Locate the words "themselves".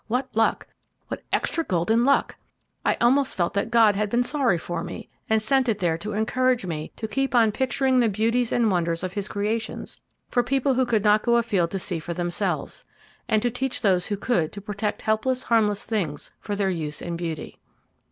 12.15-12.83